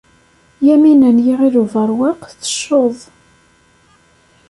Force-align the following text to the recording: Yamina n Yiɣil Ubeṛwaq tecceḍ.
Yamina 0.67 1.09
n 1.15 1.17
Yiɣil 1.25 1.55
Ubeṛwaq 1.63 2.19
tecceḍ. 2.39 2.97